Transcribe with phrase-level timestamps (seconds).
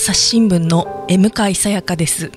[0.00, 2.30] 朝日新聞の M 海さやかです。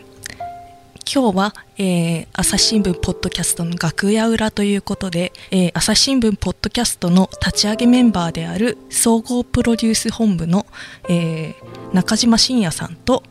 [1.13, 10.65] 今日は、えー、朝日新聞ポッドキャストの楽屋裏ということで、えー、朝日新聞ポッドキャストの立ち上げメンバーである総合プロデュース本部の、
[11.07, 13.21] えー、中島信也さんと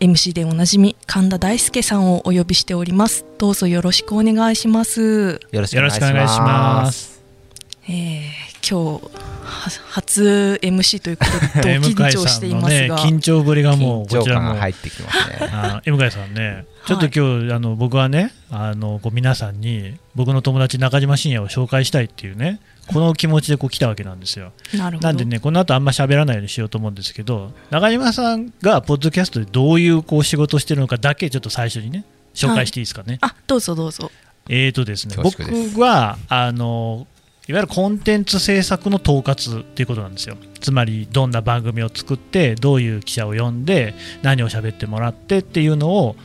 [0.00, 3.26] MC でおなじみ神田大輔さんをお呼びしております。
[3.36, 5.38] どうぞよろしくお願いします。
[5.52, 7.22] よろしくお願いします。
[7.86, 9.29] えー、今日
[9.90, 14.54] 初 MC ということで緊張していますが、ね、緊張ぶりがもう こちらも。
[14.54, 15.80] 入ってきてますね。
[15.86, 22.60] M 会さんねちょっと今日、はい、あの僕はねあのこう皆さんに僕の友達中島信也を紹介したいっていうね
[22.92, 24.52] この気持ちでこう来たわけなんですよ。
[25.00, 32.04] なんでねこの後あんま喋らないようにしようと思うんですけど中島さんがポッドキャストでどういうこう仕事をしてるのかだけちょっと最初にね
[32.34, 34.10] 紹介していいですかね、はい、あどうぞどうぞ。
[34.48, 35.42] えーとですね僕
[35.80, 37.06] はあの
[37.48, 40.36] いわゆるコンテンツ制作の統括っていうことなんですよ。
[40.60, 46.16] つまりどんな番組を作ってどういう記者を呼んで何を喋ってもらってっていうのを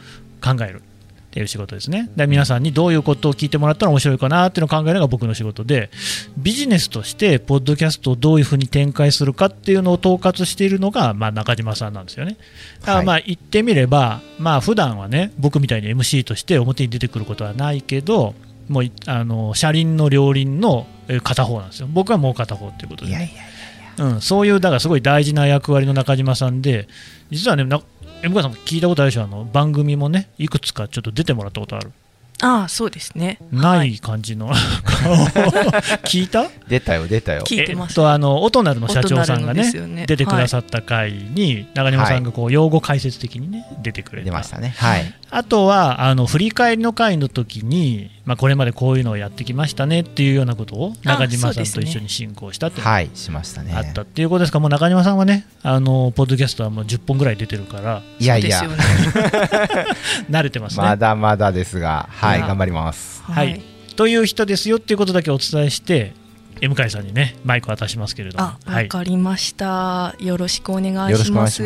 [0.42, 0.82] 考える。
[0.82, 2.10] っていう仕事ですね。
[2.16, 5.90] で皆さんにどういうことを聞いてもらったら面白いかなっていうのを考えるのが僕の仕事で
[6.38, 12.38] ビジネスとしてポッドキャストをどういうふうに展開するかっていうのを統括しているのが、まあ、中島さんなんですよね。
[12.80, 18.34] だからまあ言ってみれば、まあ普段はね僕みたいに MC として表に出てくることはないけど
[18.68, 20.88] もうあの車輪の両輪の
[21.24, 21.88] 片方なんですよ。
[21.92, 23.32] 僕はもう片方っていうことで、ね、
[23.98, 26.88] うん、そういうだからすごい大事な役割の中島さんで
[27.32, 27.82] 実はねな
[28.24, 29.24] M 川さん聞いたことあるでしょ。
[29.24, 31.92] あの番組もねいくつかちょっと出てもらったことある
[32.42, 33.40] ああそうですね。
[33.52, 34.58] ない感じの、はい、
[36.06, 36.50] 聞いた？
[36.68, 37.44] 出たよ出たよ。
[37.44, 44.74] 聞いてます、えっとあのオトナルの社長さんがね、ね、出てくださった回に、中島さんがこう用語解説的にね出てくれ出ましたね。
[44.78, 45.14] はい。
[45.32, 52.98] あとはあの振り返りの回の時に、まあ、これまでこういうのをやってきましたねっていうようなことを中島さんと一緒に進行したっていうのが
[53.78, 58.62] あったっていうことですか、もう中島さんはねあのポッドキャストはもう10本ぐらい出てるからいやいや、
[60.30, 60.86] 慣れてますね。
[60.86, 63.62] まだまだですがはい頑張ります、はい、
[63.96, 66.14] という人ですよっていうことだけお伝えして
[66.62, 68.44] M 会さんにねマイク渡しますけれども。
[68.66, 71.64] わかりました、よろしくお願いします。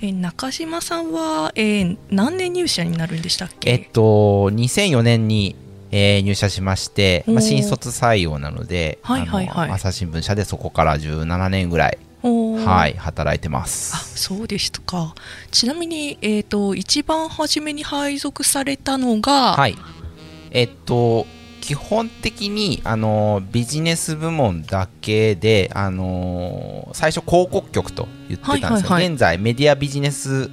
[0.00, 3.70] え中島さんは、えー、何年入社になるんでしたっけ？
[3.70, 5.56] えっと2004年に
[5.92, 13.94] えー、入社しまして、まあ、新卒採用なので、はいはいはい、朝日新聞社でそこから17年ぐらいはい働いてます。
[13.94, 15.14] あそうでしたか。
[15.50, 19.76] ちなみに、えーと、一番初めに配属されたのがはい。
[20.50, 21.26] えっと
[21.60, 30.48] 基本的にあのビジネス部門だけであの最初広告局と言ってたんですよ、はいはいはい、現在メディアビジネス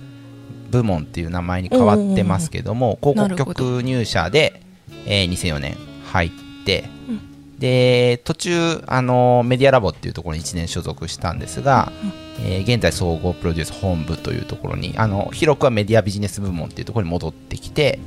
[0.71, 4.63] 部門っていう名前に変わってますけども広告局入社で、
[5.05, 5.77] えー、2004年
[6.11, 6.31] 入っ
[6.65, 7.32] て、うん、
[7.63, 11.93] で途中あのメディアラボっていうところに1年所属したんですが、
[12.37, 17.99] うん、えー、現在総合プロデュース本部というところにあの広くはメディアビジネス部門っていうところに戻ってきて、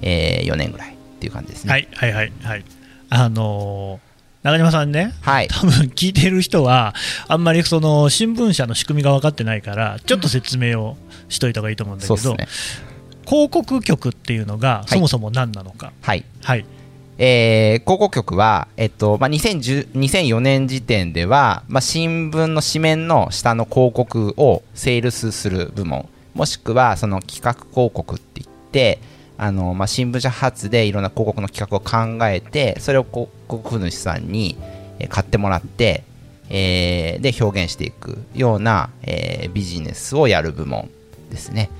[0.00, 1.72] えー、4年ぐらいっていう感じですね。
[1.72, 2.64] はいはいはいはい。
[3.10, 4.12] あのー
[4.42, 6.96] 中島さんね、はい、多分聞いてる人は、
[7.28, 10.96] あんまりその新聞社の仕組みが分かってないから、ちょっと説明を
[11.28, 12.36] しといた方がいいと思うんだけど、うん。
[12.36, 12.48] ね、
[13.24, 15.92] 広告局っていうのが、そもそも何なのか。
[16.00, 16.66] はい、はい
[17.18, 28.98] えー、広告局は、えっとまあ、2004年時点では、まあ、新聞の紙面の下の広告をセールスする部門もしくはその企画広告って言って
[29.36, 34.56] あの、まあ、新聞社発でいろんな広告の企画を考えてそれを広告主さんに
[35.08, 36.04] 買ってもらって、
[36.48, 40.90] えー、で表現していくような、えー、ビジネスをやる部門
[41.30, 41.70] ですね。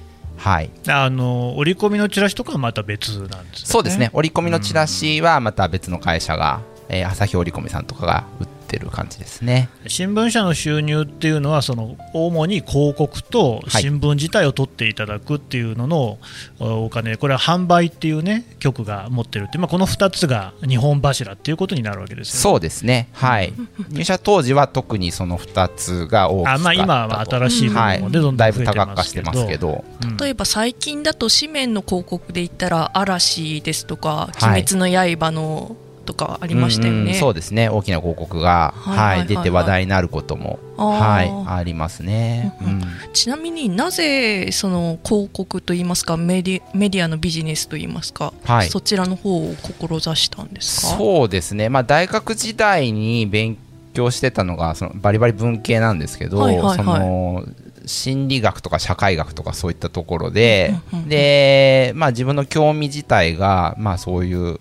[0.42, 3.46] はい、あの折り込みのチラシとかはまた別なんですね。
[3.64, 9.68] そうですね折り込みのチラシはまた別の会社が、えー、朝日織り込みさんとかが売ってってる感じですね。
[9.86, 16.18] 新聞社の収入っていうのはその主に広告と新聞自体を取っていただくっていうのの
[16.58, 23.08] お金、これは販売っていうね局が持ってるって、まあ、この2つが日本柱っていうことになるわけですよ、ね、そうですね。
[23.12, 23.52] はい。
[23.90, 29.84] 入社当時は特にその2つが大きかったあ、まあ、今は新しい部分もでどんどんだいぶ多角化してますけど、
[30.18, 37.68] 例えば最近だと紙面の広告で言ったら嵐ですとか「鬼滅の刃」のとかありましたよね、うん、そうですね。
[37.68, 42.82] 大きな広告が、はい、はい、出て話題になることもはいありますね、うん、
[43.12, 50.96] ちなみになぜその広告といいますかメディメディアのビジネスといいますか、はい、そちらの方を志したんですか？
[50.96, 53.56] そうですね、まあ、大学時代に勉
[53.94, 57.44] 強してたのがそのバリバリ文系なんですけど、はいはいはい、その
[57.84, 60.72] 心理学とか社会学とかそういったところで、
[61.08, 64.60] で、まあ、自分の興味自体が、まあ、そういう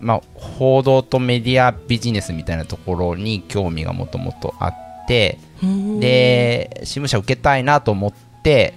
[0.00, 4.74] まあ、報道とメディアビジネスみたいなところに興味がもともとあっ
[5.06, 5.38] て
[6.00, 8.74] で新聞社受けたいなと思っって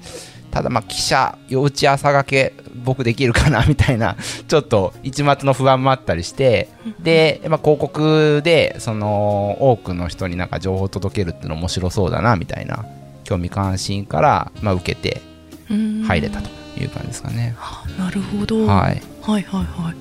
[0.52, 2.54] ただまあ記者夜打ち朝がけ
[2.84, 4.18] 僕できるかなみたいな
[4.48, 12.86] ちょっと一末の不安もあったりしてで、まあ、広告でその多くの人になんか情報を届けるっていうの面白そうだなみたいな
[13.24, 15.22] 興味関心から、まあ、受けて
[15.70, 16.50] 入れたと
[16.80, 17.56] いう感じですかね。
[17.98, 19.96] なるほど、はい、はいはいはい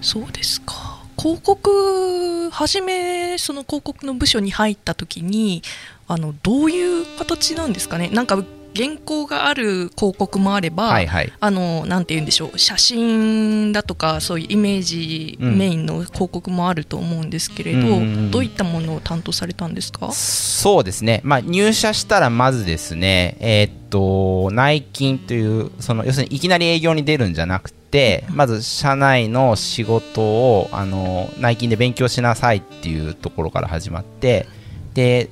[0.00, 0.98] そうですか。
[1.20, 5.62] 広告初めその広告の部署に入った時に
[6.06, 8.08] あのどういう形なんですかね。
[8.08, 8.44] なんか
[8.76, 12.58] 原稿がある広告もあれば、はいはい、あのなんて言うんでしょう。
[12.58, 20.12] 写真だとかそういうイメージメインの広告もあると思うんですけれど、うん、どういったものを担当されたんですか？
[20.12, 34.46] そうですね、まあ、入社したらまずですね、えー、っと内勤というその要するにいきなり営業に出るんじゃなくてまず社内の仕事をあの内勤で勉強しなさいっていうところから始まって
[34.94, 35.30] で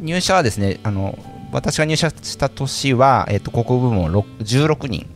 [0.00, 1.18] 入社はですねあの
[1.52, 5.06] 私が入社した年は、えーと、国部門16人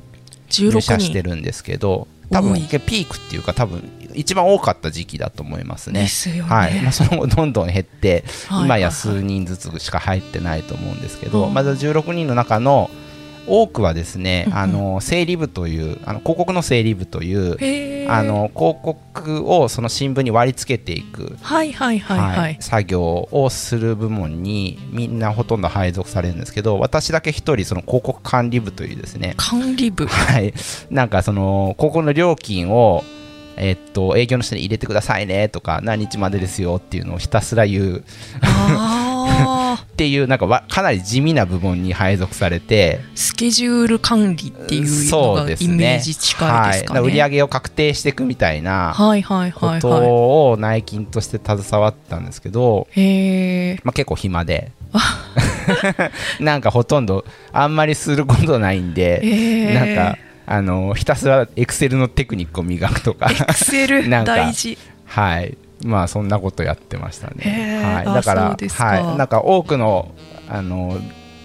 [0.51, 6.09] 入社してるんですけど多分ピークっていうか多分一番多かった時期だと思いますね。
[6.09, 6.41] すね。
[6.41, 6.83] はい。
[6.83, 12.91] まあ、その後どんどん減って、今や数人ずつしか入ってないと思うんですけど、まず16人の中の
[13.49, 29.35] 多くはですね、あの整理部というあの広告の整理部というあの広告をその新聞に割り付けていく、はいはいはいはい、はい、作業をする部門にみんなほとんど配属されるんですけど私だけ一人その広告管理部というですね。
[29.37, 30.07] 管理部。
[30.07, 30.53] はい。
[30.91, 33.05] なんかその広告の料金を
[33.61, 38.05] えっと、営業の人に入れてくださいねとか何日までですよっていうのをひたすら言う
[39.83, 49.89] っていうなんかわかなり地味な部門に配属されてスケジュール管理っていうのがイメージ近いですかね、はい、売り上げを確定していくみたいなこと
[50.51, 52.87] を内勤として携わったんですけど、
[53.85, 54.73] まあ、結構暇で。
[56.41, 63.31] なんかほとんどあんまりすることないんで、なんかあのひたすらエクセルのテクニックを磨くとか。
[63.31, 64.79] エクセル大事。
[65.05, 67.83] はいまあそんなことやってましたね。
[67.85, 70.13] はい、だからはい、なんか多くの
[70.49, 70.99] あの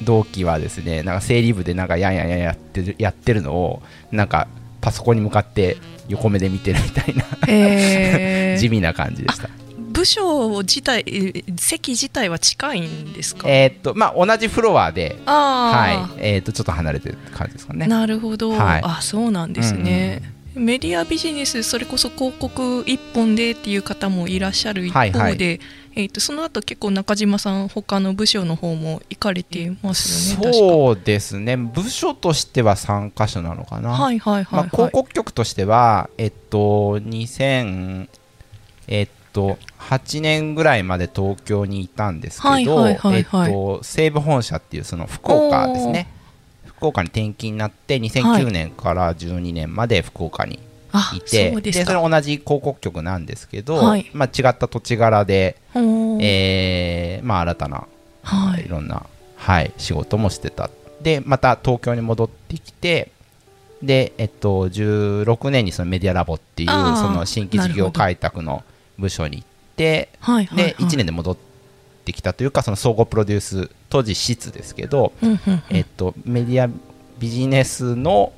[0.03, 3.81] 同期はですね、なんか整理部でなんかやんやんやんやってるやってるのを
[4.11, 4.47] なんか
[4.81, 5.77] パソコンに向かって
[6.07, 7.23] 横目で見てるみたいな
[8.57, 9.49] 地味な感じでした。
[9.77, 13.47] 部署自体席自体は近いんですか？
[13.47, 17.85] えー、っとまあ同じフロアで、はい、えー、っとちょっと離れてる感じですかね。
[17.85, 18.49] なるほど。
[18.51, 20.21] はい、あそうなんですね。
[20.21, 25.59] うんうんメディアビジネスそれこそ広告一本でっていう方もいらっしゃる一方で、はいはい、
[25.95, 31.57] えーと、その後結構中島さん他の部署の方も行かれてますよねそうですね。
[31.57, 38.09] 部署としては3か所なのかな、はいはいはい、はい、まあ、広告局としてはえっと2000
[38.87, 46.12] えっと8年ぐらいまで東京にいたんですけど、はいはいはいはい、えっと、西武本社っていうその福岡ですね
[46.83, 51.21] 福岡に転勤になって2009年から12年まで福岡にい。
[51.21, 57.87] て、はい、でそれ同じ広告局なんですけど、はい、まあ、違った土地柄で、えーまあ、新たな、
[58.21, 59.05] はい、いろんな、
[59.37, 60.69] はい、仕事もしてた。
[61.01, 63.11] でまた東京に戻ってきて
[63.81, 68.63] で、えっと、16年にそのメディアラボっていうその新規事業開拓の
[68.97, 70.09] 部署に行って、
[70.55, 71.52] で1年で戻って
[72.03, 75.13] ってきたというかその総合プロデュース当時室ですけど、
[75.69, 76.69] えっと、メディア
[77.17, 78.33] ビジネスの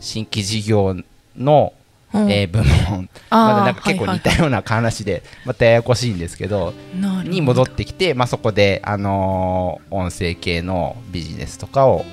[0.00, 0.94] 新規事業
[1.34, 1.72] の、
[2.12, 3.08] うん、えー、部門。
[3.30, 6.74] まだなんか結構似たような話で、またややこしいんですけど
[7.24, 12.04] に戻ってきて、まあ、そこで、あのー、音声系のビジネスとかを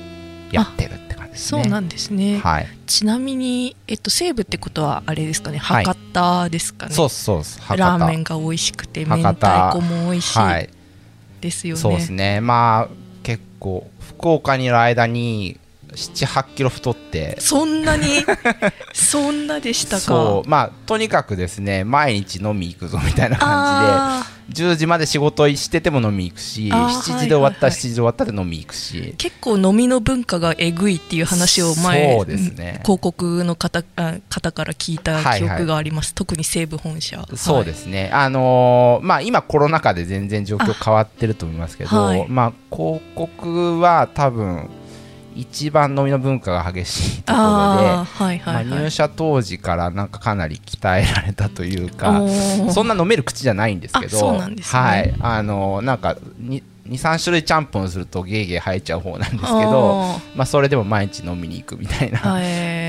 [0.52, 1.64] やってるって感じですね。
[1.64, 5.58] そうなんですね、はい、ちなみに、えっと、西武ってことはあれですかね？
[5.58, 10.70] 博多ですかね、そうそうラーメンが美味しくて明太子も美味しい、はい
[11.44, 11.82] ですよね。
[11.82, 12.40] そうですね。
[12.42, 15.60] まあ結構福岡にいる間に
[15.94, 17.36] 78キロ太って。
[17.40, 18.06] そんなに？
[18.94, 20.42] そんなでしたか？
[20.46, 37.24] まあとにかくですね毎日飲み行くぞみたいな感じで10時まで仕事してても飲み行くし7時で終わったら7時で終わったら飲み行くし、結構飲みの文化がえぐいっていう話を前そうです、ね、広告の方方から聞いた記憶があります、特に西武本社。
[37.36, 44.70] そうですね、はい、あのー、まあ今コロナ禍で全然状況変わってると思いますけど、はい、まあ広告は多分
[45.36, 52.22] 一番飲みの文化が激しいところで、はいはいはい、まあ、入社当時からなんかかなり鍛えられたというか
[52.72, 55.16] そんな飲める口じゃないんですけどね、はい。
[55.20, 56.18] あのなんか
[56.88, 62.20] 23種類ちゃんぽんするとゲーゲー吐いちゃう方なんですけどまあ、それでも毎日飲みに行くみたいな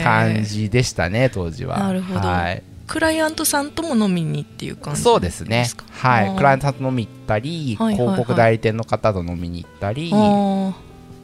[0.02, 1.78] 感じでしたね当時は。
[1.78, 2.62] なるほど、はい。
[2.86, 5.66] クライアントさんとも飲みにっていう感じそうですね。
[5.90, 6.36] はい。
[6.36, 10.12] クライアントさんと飲み行ったり、はいはいはい、広告代理店の方と飲みに行ったり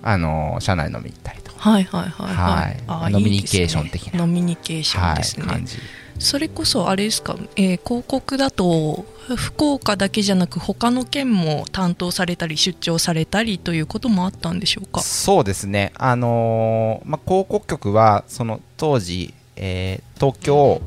[0.02, 4.20] あの社内飲み行ったりとはいはいはいはい、はい、ノミニケーション的な。
[4.20, 5.76] ノミニケーションですね、はい、感じ。
[6.18, 15.00] それこそあれですか、えー、広告だと福岡だけじゃなく他の県も担当されたり出張されたりということもあったんでしょうか？
[15.00, 20.82] そうですね、あのー、まあ、広告局はその当時、えー、東京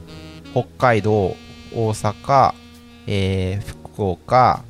[0.52, 1.36] 北海道
[1.74, 2.54] 大阪、
[3.08, 4.64] えー、福岡、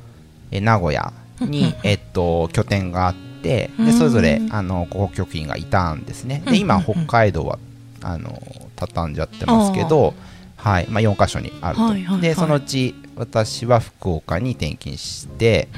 [0.50, 6.42] えー、名古屋に、えっと、拠点があってでそれぞれあの広告局員がいたんですね。
[6.46, 7.58] で今北海道は
[8.02, 8.42] あの
[8.76, 10.14] 畳んじゃってますけど
[10.56, 10.86] はい。
[10.88, 15.68] まあ、4か所にあると、はいはいはい、でそのうち私は福岡に転勤して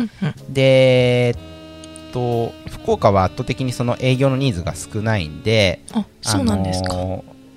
[0.48, 6.94] で、えっと、福岡は圧倒的にその営業のニーズが少ないんであそうなんですか。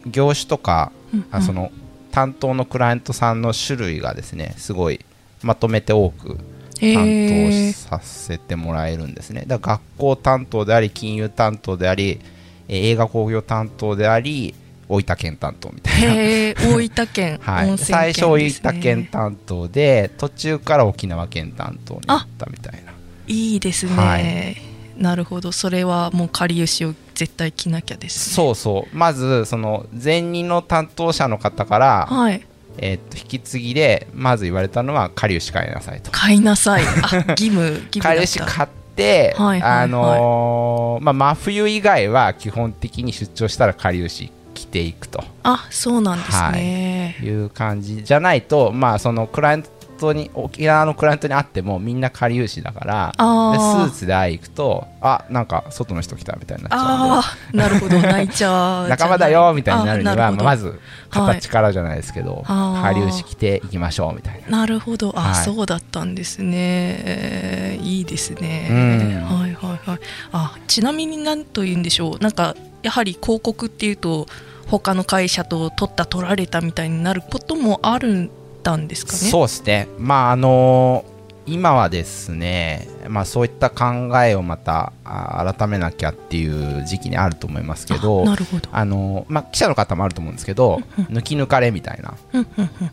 [0.07, 1.71] 業種とか、うんうん、あその
[2.11, 5.05] 担当のクライアントさんの種類がですねすごい
[5.43, 6.37] まとめて多く
[6.79, 9.43] 担当させてもらえるんですね。
[9.48, 12.19] だから学校担当であり金融担当であり
[12.67, 14.53] 映画工業担当であり
[14.88, 16.62] 大分県担当みたいな。
[16.74, 22.93] 大分県 はい、最初大分県担当で途中から沖縄県担当になったみたいな。
[23.27, 24.57] いいですね、はい、
[24.98, 25.51] なるほど。
[25.51, 28.98] それはもうかりゆしを絶対着なきゃです、ね、そうそう。
[28.98, 32.41] まずその前任の担当者の方から、はい、
[32.81, 36.12] えー、っと引き継ぎでまず言われたのはかりゆし買いなさいと。
[36.12, 36.83] 買いなさい。
[36.83, 36.86] あ
[37.38, 45.24] 義務義務かりゆし買ってあのー、まあ、真冬以外は基本的に出張したらかりゆし着ていくと。
[45.43, 49.69] あそうなんですね、はい、いう感じじゃないとまあそのクライアント
[50.13, 57.22] に沖縄のクライアントに会ってもみんなかりゆしだからでスーツで会い行くとあなんか外の人来たみたいになっちゃ
[57.53, 58.00] うなるほど。
[58.00, 58.88] 泣いちゃう。
[58.89, 60.79] 仲間だよみたいになるにはまず
[61.10, 64.60] 形からじゃないですけど、はい、かりゆし着ていきましょうみたいな。
[64.60, 65.13] なるほど。
[65.15, 70.00] あ、はい、そうだったんですね、えー、いいですね、うん、はいはいはい。
[70.32, 72.20] あちなみに何と言うんでしょう。
[72.20, 74.27] なんかやはり広告っていうと
[74.68, 78.29] 他の会社と取った取られたみたいになることもある
[78.61, 79.17] たんですかね？
[79.17, 79.87] そうですね。
[79.97, 83.85] まああのー、今はですね、まあ、そういった考
[84.23, 86.47] えをまた改めなきゃってい
[86.81, 88.69] う時期にあると思いますけどなるほど。
[88.71, 92.13] あの、まあ、記者の方もあると思うんですけど抜き抜かれみたいな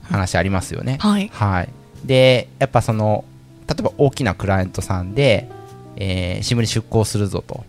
[0.04, 0.96] 話ありますよね。
[1.00, 1.68] はい、はい、
[2.04, 3.24] でやっぱその
[3.68, 5.50] 例えば大きなクライアントさんで、
[5.96, 7.64] えー、新聞に出向するぞと、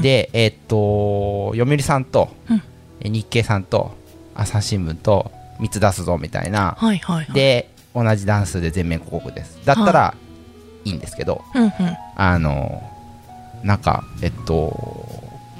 [0.00, 2.30] で、えー、っと読売さんと、
[3.02, 3.92] 日経さんと
[4.34, 9.58] 朝日新聞と3つ出すぞみたいな、はいはいはい、で同じ段数で全面広告です。
[9.64, 10.30] だったらい。
[10.84, 11.72] いんですけど、うんうん、
[12.16, 12.82] あの
[13.62, 14.72] なんかえっと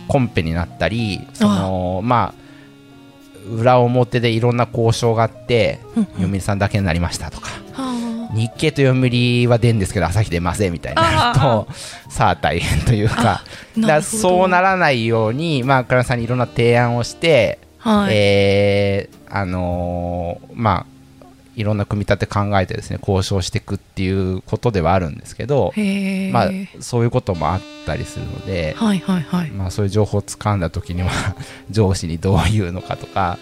[0.08, 2.40] コンペになったりそのまあ
[3.48, 7.48] 裏表でいろんな交渉があって、うんうん、読売さんだけになりましたとか、
[8.34, 11.66] 日経と読売は出るんですけど朝日出ませんみたいになると
[12.10, 13.42] さあ大変というか。
[13.78, 20.86] だそうならないように、まあ、倉田さんにいろんな提案をして、はい、えー、あのー、まあ
[21.56, 25.72] いろんな組み立て考えてですね交渉していくっていうことではあるんですけど、
[26.32, 31.10] まあ、そういうこともあったりするので、はいはいはい、まあ、そういう情報をつかんだ時には
[31.70, 33.38] 上司にどう言うのかとか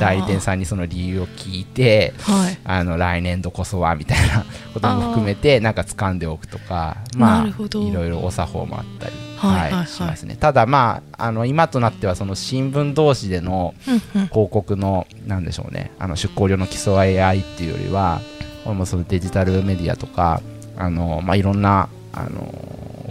[0.00, 4.44] 代理店さんにその理由を聞いて、はい、あの来年度こそはみたいな
[4.74, 9.31] ことも含めてなんか掴んでおくとかまあいろいろお作法もあったり。
[9.48, 10.36] はいはいしますね。
[10.36, 13.74] ただまああの今となってはその新聞同士での
[14.12, 15.90] 広告のなんでしょうね。
[15.98, 18.20] あの出稿料の競い合いっていうよりは
[18.64, 20.40] もうそのデジタルメディアとか
[20.76, 22.52] あの、まあ、いろんなあの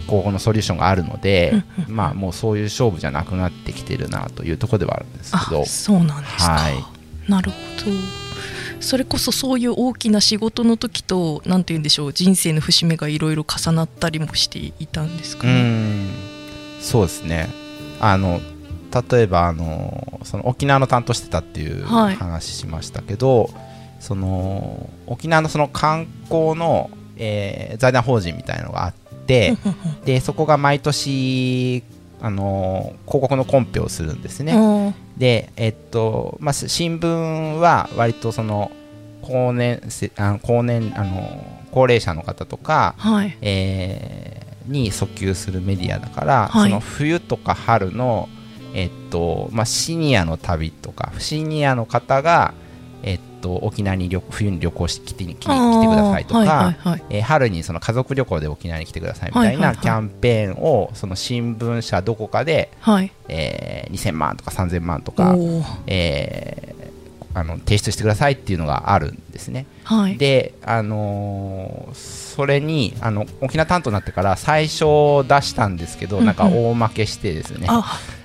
[0.00, 5.64] 広告のソリューションがあるので、まあもうそういう勝負じゃなくなってきてるなというところではあるんですけど。
[5.64, 8.22] そうなんですか、はい、なるほど。
[8.80, 16.04] それこそそういう大きな仕事の時と何て言うんでしょう人生の節目がいろいろ重なったりもしていたんですかね。
[16.82, 17.48] うそうですね。
[18.00, 18.40] あの
[19.10, 23.52] 例えばあのその沖縄の担当してたっていう話しましたけど、はい、
[24.00, 28.94] その沖縄のその観光の、えー、財団法人みたいなのがあっ
[29.26, 29.56] て
[30.04, 31.82] でそこが毎年
[32.20, 34.94] あの広告のコンペをするんですね。
[35.16, 38.70] で、えっとまあ、新聞は割とその
[39.22, 39.80] 高年
[40.16, 48.28] あの高年あの高齢者の方とか、はい、えー、に訴求するメディアだから、はい、その冬とか春の、
[48.74, 52.54] えっとまあ、シニアの旅とかシニアの方が、
[53.02, 63.12] えっと、沖縄に旅冬に旅行してきて来てくださいとか、はいはいはい、えー、春にその家族旅行で沖縄に来てくださいみたいなキャンペーンをその新聞社どこかで、はい。
[63.28, 65.34] えー、2000万とか3000万とか、
[65.86, 66.71] えー、
[67.34, 69.66] あの提出してくださいっていうのがあるんですね。
[69.84, 77.68] はい、で、あのー、それにあの沖縄担当になってから最初出したんですけど、うんうん、なんか大負けしてですね。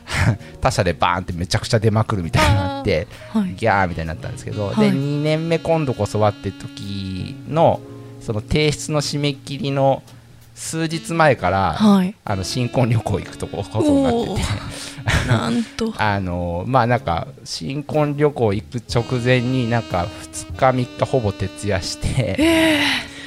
[0.62, 7.82] 他社でバーンってめちゃくちゃ出まくるみたいになって、 はい、ギャーみたいになったんですけど、はい、で2年目今度こそはって時の
[8.22, 10.04] その提出の締め切りの
[10.56, 14.42] 数日前から、はい、あの新婚旅行行くとことになって。
[14.42, 14.48] て
[15.28, 15.94] なんと。
[15.98, 22.80] あのまあなんか新婚旅行行く直前になんか2日3日ほぼ徹夜して、え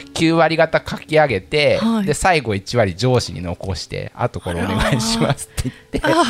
[0.06, 6.20] ー、9割方書き上げて、はい、で最後1割上司に残してあとこれお願いしますって言って。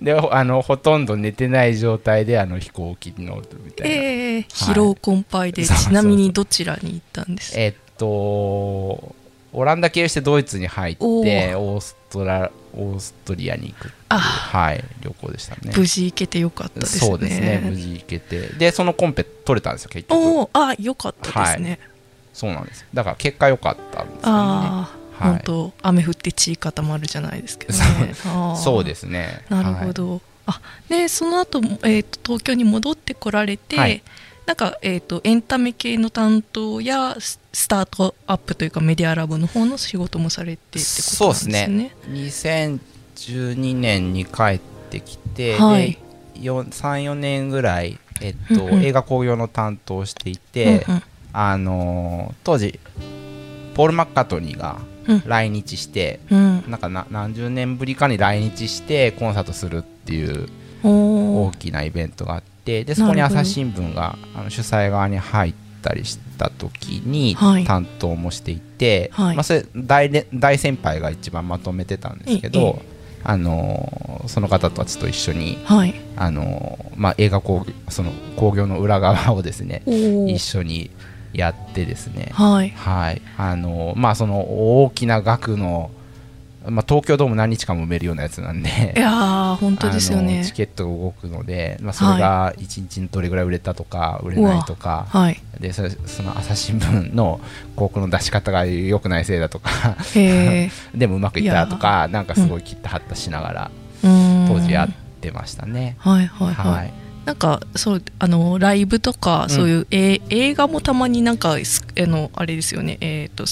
[0.00, 4.34] であのほとんど寝てない状態であの飛行機に乗るみたいな、えー。
[4.34, 7.52] はい、疲労困憊でちなみにどちらに行ったんです？
[7.52, 9.14] かえっと
[9.54, 15.72] オランダ経由してドイツに入ってオーストラオーストリアに行くはい、旅行でしたね。
[15.76, 17.06] 無事行けてよかったですね。
[17.08, 18.48] そうですね無事行けて。
[18.48, 20.18] でそのコンペ取れたんですよ結局。
[20.18, 21.78] おあよかったですね、はい、
[22.32, 22.84] そうなんです。
[22.92, 24.22] だから結果良かったんですよね。
[24.24, 28.14] ああ、はい、本当雨降って地固まるじゃないですけどね。
[28.56, 29.04] そうです。
[29.04, 29.44] ね。
[29.48, 34.02] なるほど、はい、あでその後、えーと、東京に戻ってこられて、はい
[34.46, 41.16] なんか、えーと、エンタメ系の担当やスタートアップというかメディアラボの方の仕事もされてってことですね。
[41.16, 41.96] そうですね。
[42.08, 44.58] 2012年に帰っ
[44.90, 45.98] てきて、はい、
[46.34, 50.84] 34年ぐらい、えっと、映画興行の担当をしていて、
[51.32, 52.78] あの当時
[53.74, 54.78] ポール・マッカートニーが
[55.26, 60.48] 来日して、うん、なんか何十年ぶりかに来日してコンサートするっていう
[60.82, 62.53] 大きなイベントがあって。
[62.64, 72.80] てでそこに朝日新聞があの主催側に入ったりした時に担当もしていて、はい、まあ、それ大大先輩が一番まとめてたんですけど、
[73.22, 80.90] あのその方たちと一緒に、はい、あのまあ、映画工その興行の裏側をですね一緒に
[81.32, 85.90] やってですね、はい、はい、あのまあ、その大きな額の
[86.66, 90.44] まあ、東京ドーム何日間も埋めるようなやつなんでいや本当ですよね。
[90.44, 97.40] チケットが動くので、まあ、それが1日にどれぐらい売れたとか売れないとか、はい、でそその朝日新聞の
[97.74, 103.70] 広告の出し方が良くないせいだとか でもうまくいったとかなんかすごい切ったはったしながら、
[104.48, 104.88] 当時やっ
[105.20, 105.96] てましたね。
[105.98, 111.56] はいはいはい、はいなんかそうあのライブとかそういう、うん、え映画もたまになんかあ
[112.06, 113.44] のあれですよね、えーと、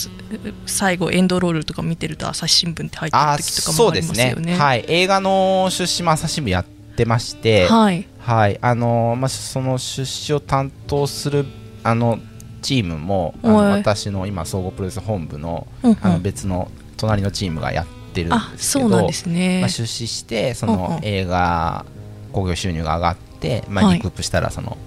[0.66, 4.52] 最後エンドロールとか見てると朝日新聞って入ってる時とかもありますよね。
[4.52, 4.58] ね。
[4.58, 8.06] はい、映画の出資も朝日新聞やってまして、はい。
[8.18, 8.58] はい。
[8.60, 11.46] あのまあ、その出資を担当する
[11.82, 12.18] あの
[12.60, 21.84] チームもあの私の今総合プロレス本部のうんうん、あの別の隣のチームがやってるんですけど、ね、まあ、出資してその映画
[22.32, 24.78] 興行収入が上がってて、まあ、リクープしたらその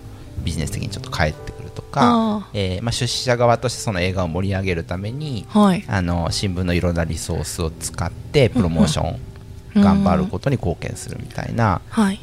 [0.43, 9.19] ビジネス的にちょっと返ってくるとか、えーまあ、出資者側としてその映画を盛り上げるために、はい、あの新聞のいろんなリソースを使ってプロモーション
[9.81, 11.81] 頑張ることに貢献するみたいな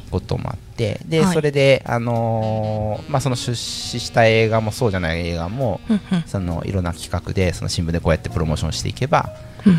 [0.09, 5.79] こともあって、で、はい、それで、あのー、まあ、その出資した映画もそうじゃない映画も、
[6.25, 9.29] そのいろんな企画でその新聞でこうやってプロモーションしていけば、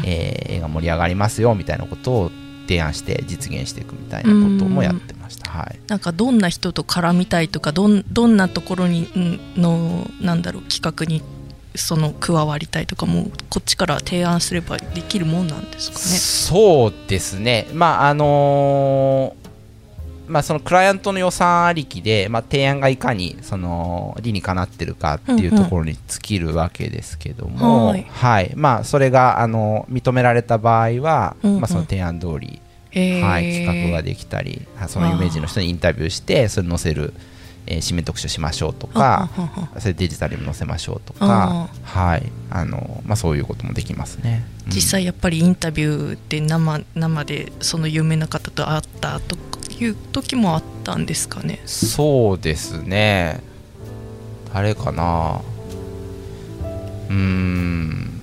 [0.05, 2.31] えー、映画盛り上がりますよみたいなことを
[2.67, 9.09] 提案して実現していくみたいなこともやってました、はい、なんかどんな人と絡みたいとかどんどんなところに
[9.57, 11.23] のなんだろう企画に
[11.77, 16.05] その加わりたいとかもこっちから提案すればできるもんなんですかね。
[16.05, 17.69] そうですね。
[17.73, 19.44] まああのー
[20.27, 32.61] まあ、そのクライアントの予算ありきで、まあ、提案がいかにその理にかなってるかっていうところに尽きるわけですけども、はい、はい、まあ、それがあの認められた場合は、うんうん、まあ、その提案通り
[32.95, 37.13] はい、企画ができたりその有名人の人にインタビューしてそれ載せる、
[37.67, 39.31] えー、紙面特集しましょうとか
[39.79, 42.31] それデジタルに載せましょうとか、はい。
[42.51, 49.37] あのまあ、そういうこともできますね、うん、実際やっぱりインタビューで生生でその有名な方と会ったと
[49.81, 51.61] いう時もあったんですかね？
[51.67, 53.41] そうですね。
[54.53, 55.41] 誰かな？
[57.11, 58.21] うん。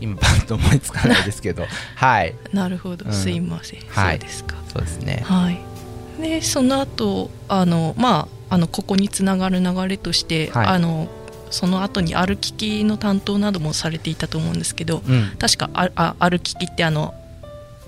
[0.00, 1.66] 今パッと思いつかないですけど。
[1.96, 2.34] はい。
[2.52, 4.56] なるほど、すいません、はい、そうですか。
[4.72, 5.22] そうですね。
[5.24, 5.67] はい
[6.18, 11.08] でその後あのまああのここにつながる流れとして、はい、あの
[11.50, 17.14] その後に歩ききの担当などもされていたと思うんですけど、うん、確かああ歩ききってあの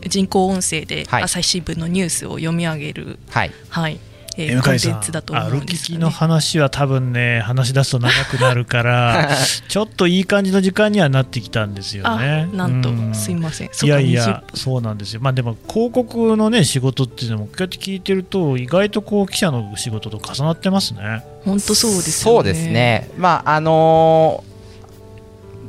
[0.07, 4.01] 人工音声で朝日新聞のニュースを読み上げる、はい、はい、
[4.37, 9.29] えー、コンテンツだと思うんですよ、ね、歩きの話は多分ね話し出すと長くなるから
[9.69, 12.49] ちょっといい感じの時間にはなってきたんですよね。
[12.53, 15.21] なんと、すいませんいやいやそうなんですよ。
[15.21, 21.25] まあでも広告のね仕事っていうのもこうやって聞いてると意外とこう記者の仕事と重なってますね。
[21.45, 23.11] 本当そうです、ね、そうですね。
[23.17, 24.51] まああのー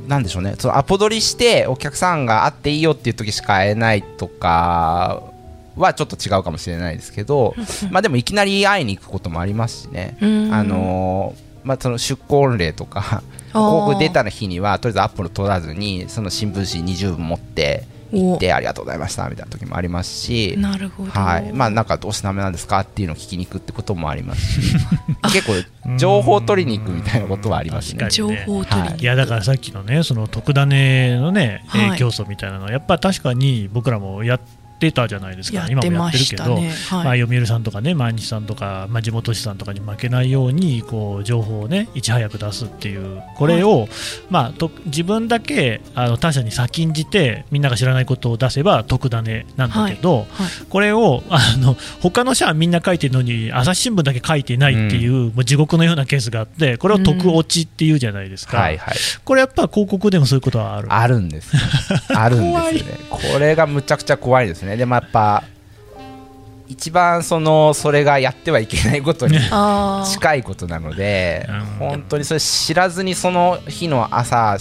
[0.08, 5.31] なんでしょうねそのアポ取りしてお客さんが会っていいよっていう時しか会えないとか
[5.76, 7.56] はちょっと違うかもしれないですけど
[7.92, 21.54] まあでもいきなり会いに行くこともありますしね、あのまあ、その出向例とか 広告出た日にはとりあえずアップル取らずにその新聞紙20分持って行ってありがとうございましたみたいな時もありますしなるほど、はい。
[21.54, 24.76] まあ、なんかどうしてダメなんですかっていうのを聞きに行くってこともありますし
[25.34, 25.54] 結構
[25.98, 28.08] 情報取りに行くみたいなことはありますね。
[28.10, 29.04] 情報取り、はい、い。
[29.04, 43.90] やだからさっきのねその特ダネのね、はい、競争みたいなのはやっぱ確かに僕らもやってってたじゃないですか、今もやってるけど、ねはい、まあ、読売さんとかね、毎日さんとか、まあ、地元紙さんとかに負けないようにこう情報をね、いち早く出すっていう、これを、はい、
[44.32, 50.28] まあ、と自分だけあの他社に先んじて、みんなが知らないことを出せば得だねなんだけど、はい、
[50.68, 58.64] これをあの他の社はみんな書いてるのに、朝日新聞だけ書いてないっていう、うん、もう地獄のようなケースがあって、これを得落ちっていうじゃないですか、うん。
[58.64, 60.88] はいはい、これやっぱ広告でもそういうことはある。
[60.92, 61.52] あるんです、
[62.16, 64.71] あるんですよね、これがむちゃくちゃ怖いですね。
[64.78, 65.44] でもやっぱ
[66.72, 69.38] 一番そのそれがやってはいけないことに
[70.10, 74.58] 近いことなので本当にそれ知らずにその日の朝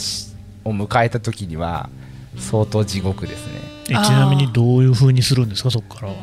[0.64, 1.88] を迎えた時には
[2.36, 3.52] 相当地獄ですね。
[3.86, 6.14] ちなみにどういうふうにするんですかそこからは？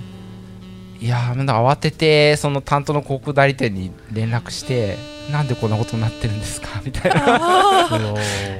[0.99, 4.97] いや慌ててその担当の広告代理店に連絡して
[5.31, 7.87] なんでこんなことになってるんですかみたいな。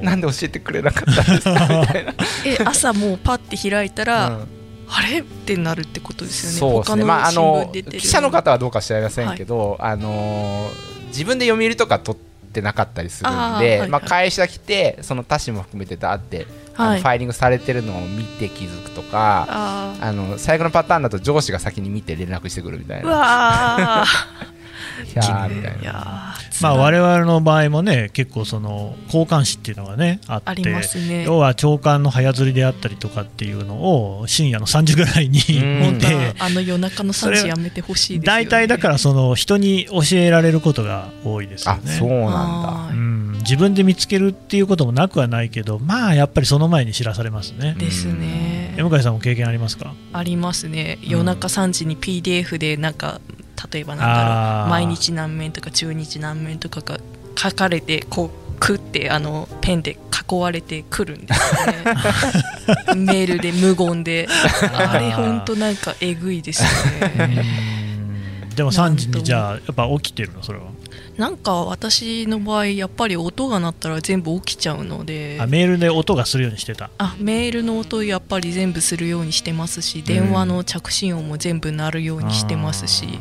[0.02, 2.14] なんで教えてくれなかったんですかみたいな。
[2.46, 4.57] え朝もうパッて開いたら、うん
[4.90, 5.20] あれ？
[5.20, 6.58] ってなるってことですよね。
[6.58, 7.04] そうですね。
[7.04, 10.68] まああの記者の方はどうか知りませんけど、はい、あの
[11.08, 19.46] 自分で読売とか取ってなかったりするんで、あはいはい、まあ会社来てその他紙も含めてだって、はい、ファイリングされてるのを見て気づくとか、
[20.00, 24.04] あの最後のパターンだと上司が先に見て連絡してくるみたいな。
[25.04, 26.34] いやみたいな。
[26.60, 41.92] まあ我々の場合もね結構その交換誌っていうのがねあってね、要は長官の早釣りであったりとかっていうのを深夜の3時ぐらいに持ってあの夜中の3時やめてほしいですよ、ね、大体だからその人に教えられることが多いですよね。
[41.92, 47.76] そうなんだ、うん、自分で見つけるっていうこともなくはないけどまあやっぱりその前に知らされますね。
[47.78, 48.74] ですね。
[48.78, 49.94] 向井さんも経験ありますか？
[50.12, 50.98] ありますね。
[51.02, 53.20] 夜中3時に PDF でなんか
[53.72, 56.98] 例えばなんだろう毎日何面とか中日何面とかが
[57.36, 59.98] 書かれてこうくってあのペンで
[60.30, 61.84] 囲われてくるんですよね。
[62.96, 64.28] メールで無言で。
[64.74, 66.68] あれ本当なんかえぐいですよ
[67.26, 67.77] ね
[68.58, 70.42] でも3時にじゃあやっぱ起きてるの？
[70.42, 70.66] それは。
[71.16, 75.38] なんか私の場合やっぱり音が鳴ったら全部起きちゃうので。
[75.40, 76.90] あメールで音がするようにしてた。
[76.98, 83.20] あメールの音やっぱり全部するようにしてますし、電話の着信音も全部鳴るようにしてますし、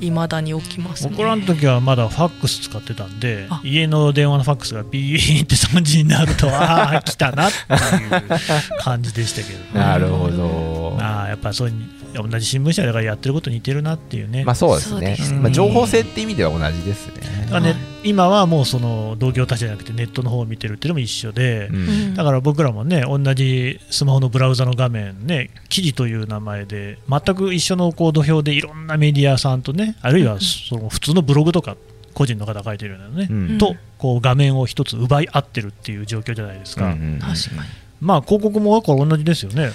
[0.00, 10.96] いまだに起きます、ね、僕らの時はまだファックス使ってたんで家の電話のファックスがビーって3時になるとああ来たなっていう感じでしたけど、ね、 なるほど。
[11.00, 14.44] あやっぱそういう同じ新聞社だからやってること似てるなっていうね。
[14.44, 17.48] まあそうですね、まあ、情報性って意味では同じですね。
[17.50, 31.76] だね、今はもうその同業他社じゃなくてネットの方を見てるっていうのも一緒で、うん、だから僕らもね同じスマホのブラウザの画面ね記事という名前で全く一緒のこう土俵でいろんなメディアさんとねあるいはその普通のブログとか
[32.14, 36.86] 個人の方書いてるようなね、うん、とこう画面を一つ奪い合ってるっていう状況じゃないですか。
[36.86, 37.20] うんうん、
[38.00, 39.70] まあ広告も同じですよね。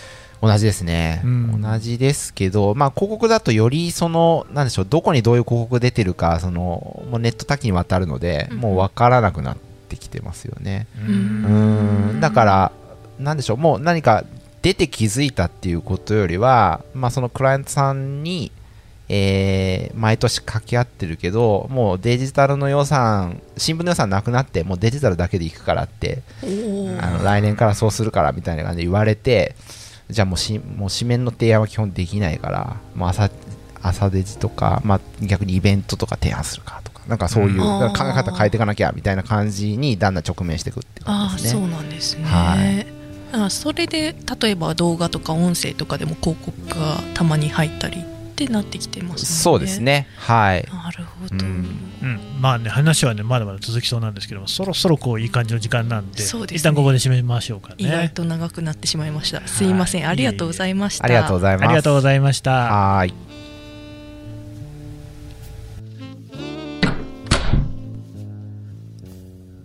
[0.46, 9.58] 同じですね、うん、同じですけど、まあ、広告だとよりそのなんでしょうどこにどういう広告出てるかそのもうネット多岐にわたるので、うん、もう分からなくなっ
[9.90, 10.88] てきてますよね。
[11.08, 12.20] うん。
[12.20, 12.72] だから
[13.20, 14.24] なんでしょうもう何か
[14.62, 18.52] 出て気づいたっていうことよりは、まあ、そのクライアントさんに、
[19.10, 29.56] えー、毎年掛け合ってるけどもうデジタルの予算新聞の予算なくなってもうデジタルだけでいくからってあの来年からそうするからみたいな感じで言われて
[30.10, 33.30] じゃあもうしもう紙面の提案は基本できないから、もう朝
[33.82, 41.50] 朝デジとか、まあ、逆にイベントとか提案するかとか、なんかそういう考え方変えていかなきゃみたいな感じにだんだん直面していくっていう感じで。
[41.50, 41.62] すね。
[41.62, 42.88] そうなんですね、はい。
[43.32, 48.04] あそれで例えば動画とか音声とかでも広告がたまに入ったり
[48.36, 50.08] ってなってきてます、ね、そうですね。
[50.18, 50.68] はい。
[50.70, 51.66] なるほど、うん、
[52.02, 57.76] うん、まあね話はねまだまだ続きそうなんですけどもそろそろこういい感じの時間なんでそうです、ね、一旦ここで締めましょうかね。
[57.78, 59.48] 意外と長くなってしまいました。
[59.48, 61.06] すいません、ありがとうございました。
[61.06, 62.52] ありがといまありがとうございました。
[62.52, 63.14] はい。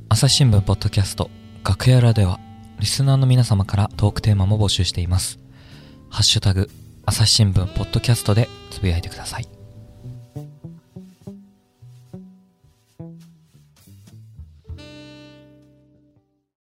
[0.09, 1.31] 朝日新聞ポッドキャスト
[1.65, 2.41] 楽屋裏では
[2.79, 5.39] リスナーの皆様からトークテーマも募集しています。
[6.09, 6.69] ハッシュタグ
[7.07, 9.60] 朝日新聞ポッドキャストでつぶやいてください。